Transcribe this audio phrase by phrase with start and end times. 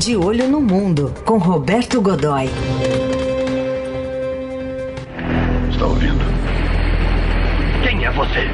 [0.00, 2.48] De Olho no Mundo, com Roberto Godoy.
[5.70, 6.24] Está ouvindo?
[7.82, 8.48] Quem é você?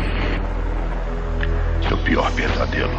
[1.86, 2.90] Seu pior pesadelo.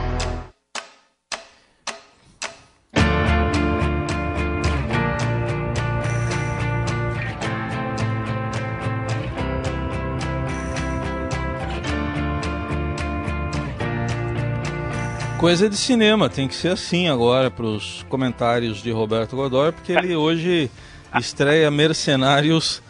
[15.40, 19.92] Coisa de cinema, tem que ser assim agora para os comentários de Roberto Godoy, porque
[19.92, 20.68] ele hoje
[21.14, 22.82] estreia Mercenários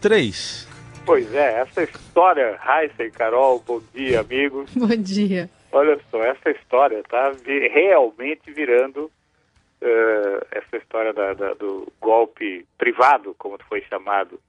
[0.00, 0.68] 3.
[1.06, 2.58] Pois é, essa história,
[2.98, 4.68] e Carol, bom dia, amigos.
[4.74, 5.48] Bom dia.
[5.70, 12.66] Olha só, essa história está vi realmente virando uh, essa história da, da, do golpe
[12.76, 14.40] privado, como foi chamado,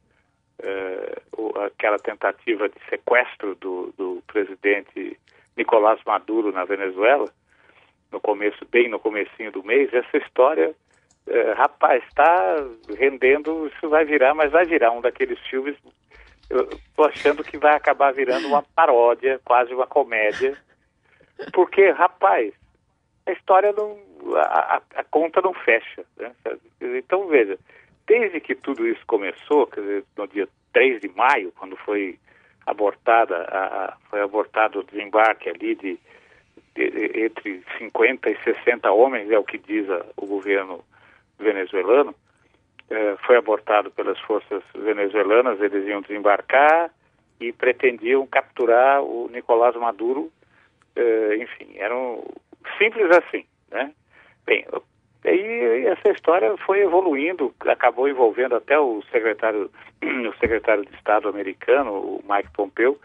[0.63, 5.15] uh, o, aquela tentativa de sequestro do, do presidente
[5.57, 7.29] Nicolás Maduro na Venezuela,
[8.15, 10.73] no começo, bem no comecinho do mês, essa história,
[11.27, 12.55] é, rapaz, está
[12.97, 15.75] rendendo, isso vai virar, mas vai virar um daqueles filmes,
[16.49, 20.57] eu tô achando que vai acabar virando uma paródia, quase uma comédia,
[21.51, 22.53] porque, rapaz,
[23.25, 23.97] a história não,
[24.37, 26.31] a, a conta não fecha, né?
[26.79, 27.59] Então, veja,
[28.07, 32.17] desde que tudo isso começou, dizer, no dia 3 de maio, quando foi
[32.65, 35.99] abortada, a, a, foi abortado o desembarque ali de,
[36.77, 40.83] entre 50 e 60 homens, é o que diz a, o governo
[41.39, 42.13] venezuelano,
[42.89, 46.91] é, foi abortado pelas forças venezuelanas, eles iam desembarcar
[47.39, 50.31] e pretendiam capturar o Nicolás Maduro,
[50.95, 52.23] é, enfim, eram
[52.77, 53.91] simples assim, né?
[54.45, 54.65] Bem,
[55.25, 59.71] e essa história foi evoluindo, acabou envolvendo até o secretário,
[60.03, 62.99] o secretário de Estado americano, o Mike Pompeo,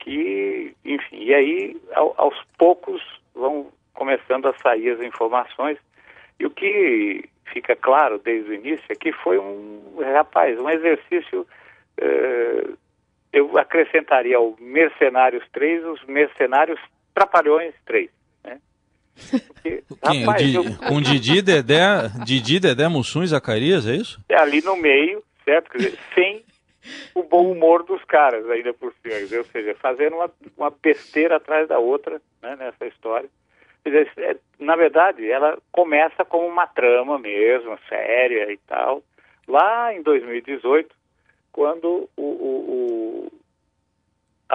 [0.00, 3.02] que, enfim, e aí ao, aos poucos
[3.34, 5.78] vão começando a sair as informações.
[6.38, 11.46] E o que fica claro desde o início é que foi um, rapaz, um exercício,
[11.98, 12.70] eh,
[13.32, 16.80] eu acrescentaria ao Mercenários 3 os Mercenários
[17.14, 18.10] Trapalhões 3.
[19.30, 20.24] Porque, Quem?
[20.24, 20.64] Rapaz, Di, eu...
[20.88, 24.20] Com Didi, Dedé, Didi, Dedé, Mussum e Zacarias, é isso?
[24.28, 25.70] É ali no meio, certo?
[25.70, 26.44] Quer dizer, sem
[27.14, 31.68] o bom humor dos caras ainda por cima, ou seja, fazendo uma, uma besteira atrás
[31.68, 33.28] da outra né, nessa história.
[33.84, 39.02] Dizer, é, na verdade, ela começa como uma trama mesmo, séria e tal,
[39.48, 40.94] lá em 2018,
[41.52, 43.32] quando o, o, o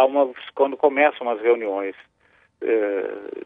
[0.04, 1.96] uma, quando começam as reuniões
[2.62, 3.46] eh,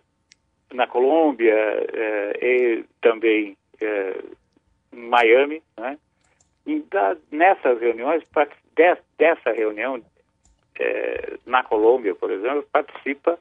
[0.73, 4.23] na Colômbia eh, e também eh,
[4.91, 5.97] em Miami, né?
[6.65, 8.23] E da, nessas reuniões,
[9.17, 10.01] dessa reunião
[10.79, 13.37] eh, na Colômbia, por exemplo, participa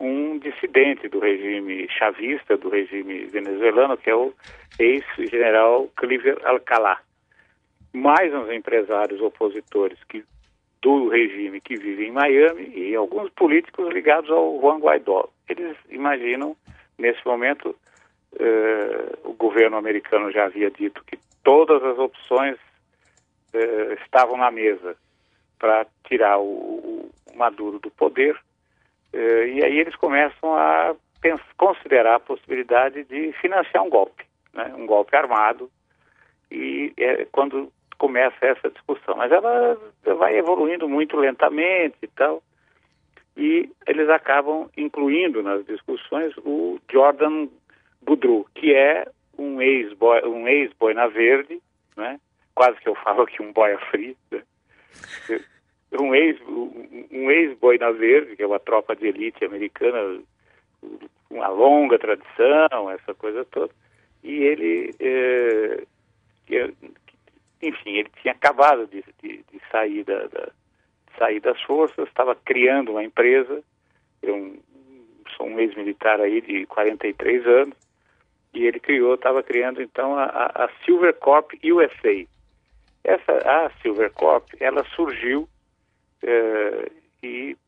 [0.00, 4.32] um dissidente do regime chavista, do regime venezuelano, que é o
[4.78, 7.00] ex-general Cliver Alcalá.
[7.92, 10.24] Mais uns empresários opositores que,
[10.80, 15.28] do regime que vivem em Miami e alguns políticos ligados ao Juan Guaidó.
[15.48, 16.56] Eles imaginam
[16.98, 17.76] Nesse momento,
[18.40, 22.56] eh, o governo americano já havia dito que todas as opções
[23.52, 24.96] eh, estavam na mesa
[25.58, 28.36] para tirar o, o, Maduro do poder.
[29.12, 30.94] Eh, e aí eles começam a
[31.56, 35.70] considerar a possibilidade de financiar um golpe, né, um golpe armado.
[36.50, 39.16] E é quando começa essa discussão.
[39.16, 39.76] Mas ela
[40.18, 42.42] vai evoluindo muito lentamente e tal
[43.38, 47.46] e eles acabam incluindo nas discussões o Jordan
[48.02, 49.06] Boudreau, que é
[49.38, 50.72] um ex-boina um ex
[51.14, 51.62] verde,
[51.96, 52.18] né?
[52.58, 54.42] Quase que eu falo aqui um boia fria, né?
[55.92, 60.20] um ex um ex-boina verde, que é uma tropa de elite americana,
[61.30, 63.72] uma longa tradição, essa coisa toda,
[64.24, 65.84] e ele, é,
[67.62, 70.50] enfim, ele tinha acabado de, de, de sair da, da
[71.16, 73.62] saí das forças, estava criando uma empresa,
[74.20, 74.56] eu
[75.36, 77.76] sou um ex-militar aí de 43 anos,
[78.52, 82.26] e ele criou, estava criando então a, a Silver Corp USA.
[83.08, 85.48] Essa, a Silver Corp, ela surgiu
[86.22, 86.90] eh,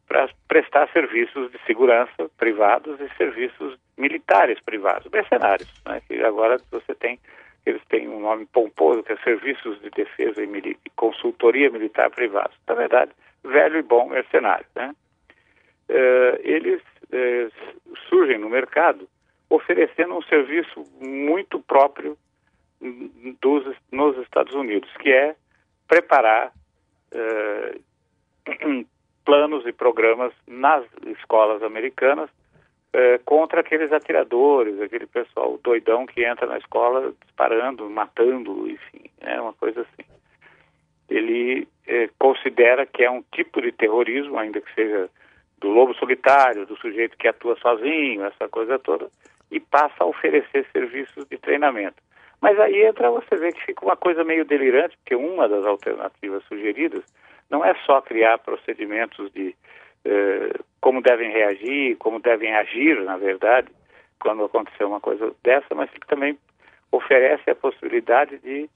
[0.06, 6.94] para prestar serviços de segurança privados e serviços militares privados, mercenários, né, que agora você
[6.94, 7.18] tem,
[7.64, 12.56] eles têm um nome pomposo, que é Serviços de Defesa e Consultoria Militar Privados.
[12.68, 14.66] Na verdade, velho e bom mercenário.
[14.74, 14.94] Né?
[15.88, 19.08] Uh, eles uh, surgem no mercado
[19.48, 22.16] oferecendo um serviço muito próprio
[23.40, 25.36] dos, nos Estados Unidos, que é
[25.86, 26.52] preparar
[27.12, 27.80] uh,
[29.24, 32.30] planos e programas nas escolas americanas
[32.92, 39.40] é, contra aqueles atiradores, aquele pessoal doidão que entra na escola disparando, matando, enfim, é
[39.40, 40.08] uma coisa assim.
[41.08, 45.08] Ele é, considera que é um tipo de terrorismo, ainda que seja
[45.58, 49.08] do lobo solitário, do sujeito que atua sozinho, essa coisa toda,
[49.50, 52.02] e passa a oferecer serviços de treinamento.
[52.40, 56.42] Mas aí entra você vê que fica uma coisa meio delirante, porque uma das alternativas
[56.44, 57.04] sugeridas
[57.50, 59.54] não é só criar procedimentos de
[60.04, 63.68] eh, como devem reagir, como devem agir, na verdade,
[64.18, 66.38] quando acontecer uma coisa dessa, mas que também
[66.90, 68.68] oferece a possibilidade de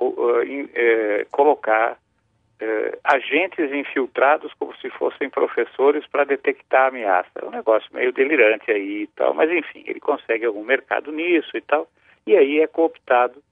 [0.00, 7.30] uh, uh, colocar uh, agentes infiltrados como se fossem professores para detectar a ameaça.
[7.40, 11.56] É um negócio meio delirante aí e tal, mas enfim, ele consegue algum mercado nisso
[11.56, 11.88] e tal,
[12.28, 13.42] e aí é cooptado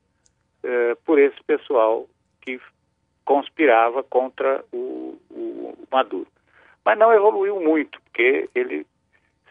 [1.05, 2.09] por esse pessoal
[2.41, 2.61] que
[3.25, 6.27] conspirava contra o, o Maduro.
[6.85, 8.87] Mas não evoluiu muito, porque ele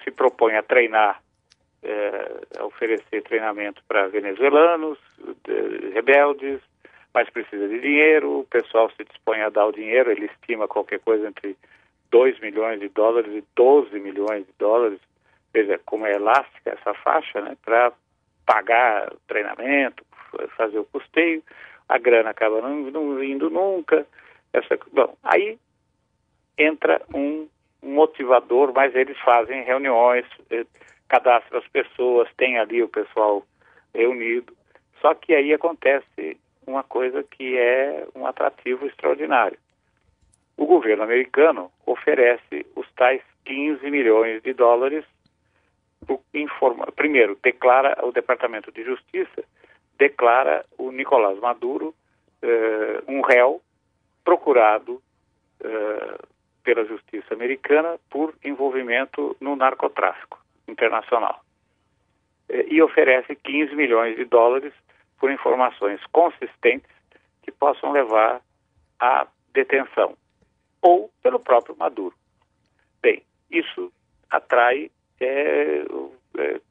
[0.04, 1.22] se propõe a treinar,
[1.84, 4.98] é, a oferecer treinamento para venezuelanos,
[5.94, 6.62] rebeldes,
[7.14, 11.00] mas precisa de dinheiro, o pessoal se dispõe a dar o dinheiro, ele estima qualquer
[11.00, 11.58] coisa entre
[12.12, 15.00] 2 milhões de dólares e 12 milhões de dólares,
[15.54, 17.92] veja como é elástica essa faixa, né, para
[18.46, 20.06] pagar treinamento,
[20.58, 21.44] fazer o custeio,
[21.88, 24.06] a grana acaba não, não vindo nunca,
[24.54, 25.58] essa, bom, aí
[26.58, 27.48] entra um
[27.82, 30.66] motivador, mas eles fazem reuniões, eh,
[31.08, 33.46] cadastram as pessoas, tem ali o pessoal
[33.94, 34.54] reunido.
[35.02, 39.58] Só que aí acontece uma coisa que é um atrativo extraordinário.
[40.58, 45.06] O governo americano oferece os tais 15 milhões de dólares.
[46.34, 49.44] Informa, primeiro, declara o Departamento de Justiça
[49.98, 51.96] declara o Nicolás Maduro
[52.42, 53.62] eh, um réu
[54.24, 55.02] procurado
[55.64, 56.18] eh,
[56.64, 61.42] pela justiça americana por envolvimento no narcotráfico internacional.
[62.50, 64.74] Eh, e oferece 15 milhões de dólares
[65.20, 66.90] por informações consistentes
[67.44, 68.42] que possam levar
[69.00, 70.18] à detenção,
[70.82, 72.16] ou pelo próprio Maduro.
[73.02, 73.92] Bem, isso
[74.30, 75.86] atrai, é,
[76.38, 76.62] é,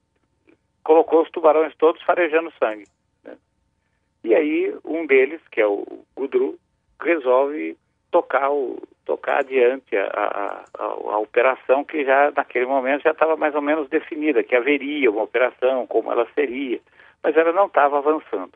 [0.82, 2.87] colocou os tubarões todos farejando sangue.
[3.25, 3.37] Né?
[4.23, 5.85] E aí um deles, que é o
[6.17, 6.58] Gudru,
[7.00, 7.76] resolve
[8.11, 13.37] tocar, o, tocar adiante a, a, a, a operação que já naquele momento já estava
[13.37, 16.81] mais ou menos definida, que haveria uma operação, como ela seria,
[17.23, 18.52] mas ela não estava avançando.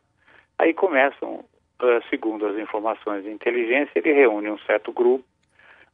[0.58, 1.44] Aí começam,
[1.82, 5.24] uh, segundo as informações de inteligência, ele reúne um certo grupo,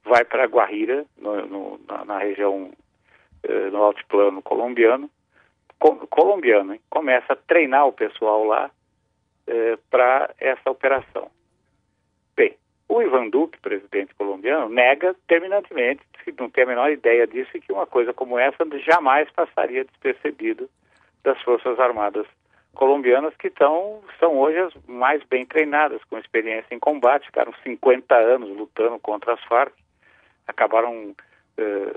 [0.05, 2.70] vai para Guarira, no, no, na, na, região,
[3.73, 5.11] no altiplano colombiano,
[6.11, 6.81] colombiano, hein?
[6.88, 8.70] começa a treinar o pessoal lá
[9.49, 11.31] uh, para essa operação.
[12.88, 17.61] O Ivan Duque, presidente colombiano, nega terminantemente, que não tem a menor ideia disso e
[17.61, 20.69] que uma coisa como essa jamais passaria despercebida
[21.23, 22.26] das Forças Armadas
[22.75, 28.14] colombianas, que tão, são hoje as mais bem treinadas, com experiência em combate, ficaram 50
[28.14, 29.73] anos lutando contra as Farc,
[30.46, 31.14] acabaram,
[31.56, 31.96] eh,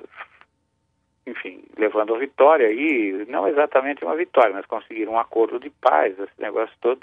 [1.27, 6.17] enfim, levando a vitória, e não exatamente uma vitória, mas conseguiram um acordo de paz,
[6.17, 7.01] esse negócio todo,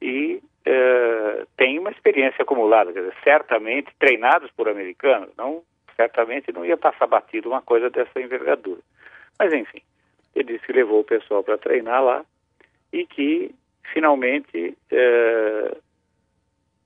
[0.00, 5.62] e uh, tem uma experiência acumulada, quer dizer, certamente treinados por americanos, não,
[5.94, 8.80] certamente não ia passar batido uma coisa dessa envergadura.
[9.38, 9.82] Mas enfim,
[10.34, 12.24] ele disse que levou o pessoal para treinar lá
[12.92, 13.54] e que
[13.92, 14.76] finalmente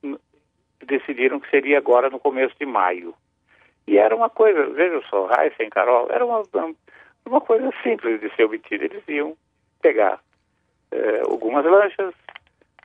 [0.02, 0.18] uh,
[0.84, 3.14] decidiram que seria agora no começo de maio.
[3.86, 6.42] E era uma coisa, veja só, e Carol, era uma,
[7.26, 8.84] uma coisa simples de ser obtida.
[8.84, 9.36] Eles iam
[9.80, 10.20] pegar
[10.92, 12.14] uh, algumas lanchas,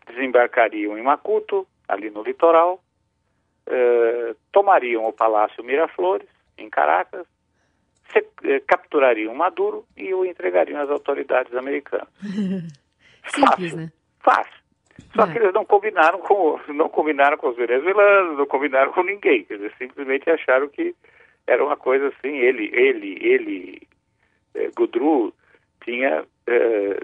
[0.07, 2.81] desembarcariam em Macuto, ali no litoral,
[3.69, 6.27] eh, tomariam o Palácio Miraflores,
[6.57, 7.27] em Caracas,
[8.11, 12.07] se, eh, capturariam Maduro e o entregariam às autoridades americanas.
[13.27, 13.77] Simples, Fácil.
[13.77, 13.91] né?
[14.19, 14.66] Fácil.
[15.17, 15.31] Só É.
[15.31, 19.45] que eles não combinaram com não combinaram com os venezuelanos, não combinaram com ninguém.
[19.49, 20.95] Dizer, simplesmente acharam que
[21.47, 22.37] era uma coisa assim.
[22.37, 23.87] Ele, ele, ele,
[24.53, 25.33] eh, Gudru
[25.83, 26.99] tinha eh,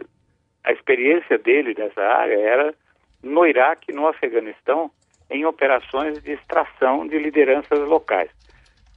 [0.64, 2.76] a experiência dele nessa área era
[3.24, 4.92] no Iraque, e no Afeganistão,
[5.32, 8.30] em operações de extração de lideranças locais.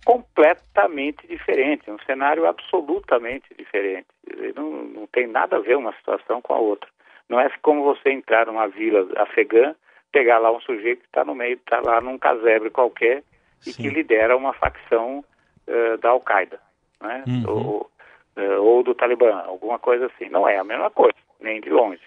[0.04, 4.06] Completamente diferente, um cenário absolutamente diferente.
[4.54, 6.90] Não, não tem nada a ver uma situação com a outra.
[7.28, 9.74] Não é como você entrar numa vila afegã,
[10.12, 13.22] pegar lá um sujeito que está no meio, está lá num casebre qualquer
[13.66, 13.82] e Sim.
[13.82, 15.24] que lidera uma facção
[15.66, 16.60] eh, da Al-Qaeda,
[17.00, 17.24] né?
[17.26, 17.44] Uhum.
[17.48, 17.90] ou,
[18.36, 20.28] eh, ou do Talibã, alguma coisa assim.
[20.28, 22.02] Não é a mesma coisa, nem de longe.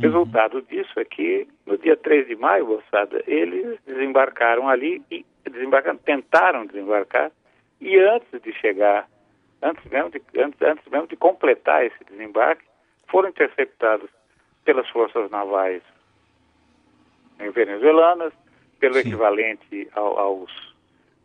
[0.00, 5.98] Resultado disso é que no dia 3 de maio, moçada, eles desembarcaram ali e desembarcaram,
[5.98, 7.30] tentaram desembarcar
[7.78, 9.06] e antes de chegar
[9.62, 12.64] antes mesmo de, antes, antes mesmo de completar esse desembarque,
[13.06, 14.10] foram interceptados
[14.64, 15.82] pelas forças navais
[17.54, 18.32] venezuelanas,
[18.78, 19.00] pelo Sim.
[19.00, 20.74] equivalente ao, aos,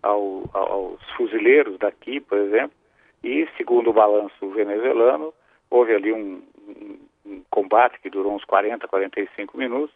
[0.02, 2.76] ao, aos fuzileiros daqui, por exemplo,
[3.24, 5.34] e segundo o balanço venezuelano,
[5.70, 9.96] houve ali um, um, um combate que durou uns 40, 45 minutos,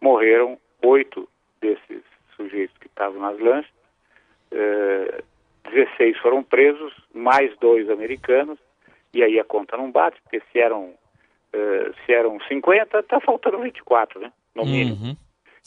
[0.00, 1.28] morreram oito
[1.60, 2.02] desses
[2.36, 3.72] sujeitos que estavam nas lanchas,
[4.50, 5.22] eh,
[5.70, 8.58] 16 foram presos, mais dois americanos,
[9.12, 10.94] e aí a conta não bate, porque se eram,
[11.54, 14.32] uh, se eram 50, está faltando 24, né?
[14.54, 14.96] No mínimo.
[14.96, 15.16] Uhum.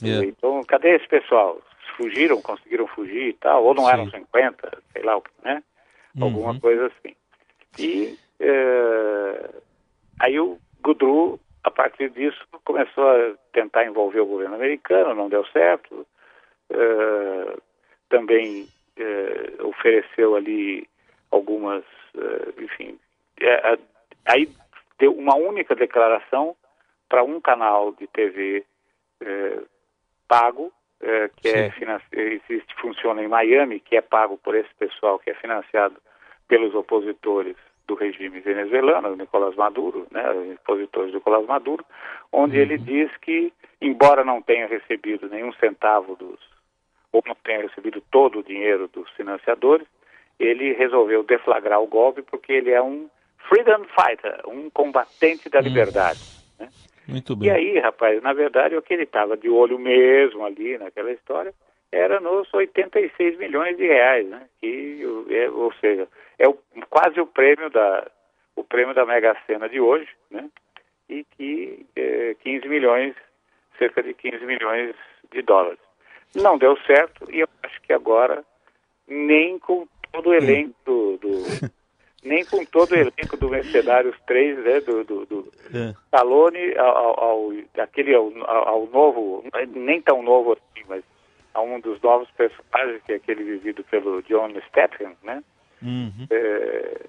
[0.02, 0.26] Yeah.
[0.28, 1.62] Então, cadê esse pessoal?
[1.98, 3.92] Fugiram, conseguiram fugir e tal, ou não Sim.
[3.92, 5.64] eram 50, sei lá o que, né?
[6.16, 6.24] Uhum.
[6.24, 7.16] Alguma coisa assim.
[7.78, 9.62] E uh,
[10.20, 15.46] aí o Gudru, a partir disso, começou a tentar envolver o governo americano, não deu
[15.48, 16.06] certo.
[16.70, 17.62] Uh,
[18.10, 20.88] também eh, ofereceu ali
[21.32, 21.84] algumas,
[22.16, 23.00] eh, enfim,
[23.42, 23.78] é,
[24.26, 24.48] aí
[25.00, 26.56] deu uma única declaração
[27.10, 28.66] para um canal de TV
[29.22, 29.62] eh,
[30.28, 30.72] pago,
[31.36, 31.70] que é
[32.14, 35.98] existe, funciona em Miami, que é pago por esse pessoal, que é financiado
[36.48, 37.58] pelos opositores
[37.88, 40.24] do regime venezuelano, Nicolás Maduro, né,
[40.64, 41.86] opositores do Nicolás Maduro,
[42.32, 42.62] onde uhum.
[42.62, 46.40] ele diz que, embora não tenha recebido nenhum centavo dos
[47.12, 49.86] ou não tenha recebido todo o dinheiro dos financiadores,
[50.40, 53.08] ele resolveu deflagrar o golpe porque ele é um
[53.54, 55.64] freedom fighter, um combatente da hum.
[55.64, 56.20] liberdade.
[56.60, 56.70] Né?
[57.08, 57.50] Muito bem.
[57.50, 61.54] E aí, rapaz, na verdade, o que ele estava de olho mesmo ali naquela história
[61.92, 64.48] era nos 86 milhões de reais, né?
[64.60, 66.08] Que, é, ou seja,
[66.40, 66.58] é o,
[66.90, 68.10] quase o prêmio da
[68.56, 70.50] o prêmio da Mega Sena de hoje, né?
[71.08, 73.16] E que é, 15 milhões,
[73.78, 74.96] cerca de 15 milhões
[75.32, 75.80] de dólares.
[76.36, 78.44] Não deu certo e eu acho que agora
[79.08, 81.30] nem com todo o elenco do, do
[82.24, 85.94] nem com todo o elenco do Mercenários 3, né, do, do, do é.
[86.06, 89.44] Stallone ao, ao, aquele ao, ao, novo,
[89.76, 91.04] nem tão novo assim, mas
[91.54, 95.44] a um dos novos personagens, que é aquele vivido pelo John Statham, né?
[95.82, 96.28] Uhum.
[96.30, 97.02] É,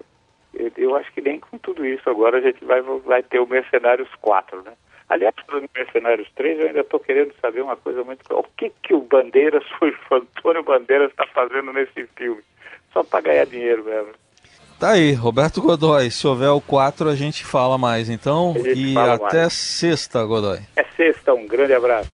[0.77, 4.09] eu acho que nem com tudo isso agora a gente vai, vai ter o Mercenários
[4.21, 4.73] 4, né?
[5.07, 8.21] Aliás, para o Mercenários 3, eu ainda estou querendo saber uma coisa muito.
[8.33, 12.41] O que, que o Bandeiras, o Antônio Bandeiras, está fazendo nesse filme?
[12.91, 14.13] Só para ganhar dinheiro mesmo.
[14.79, 16.11] Tá aí, Roberto Godoy.
[16.11, 18.53] Se houver o 4, a gente fala mais, então.
[18.57, 19.53] E até mais.
[19.53, 20.59] sexta, Godoy.
[20.75, 22.09] É sexta, um grande abraço.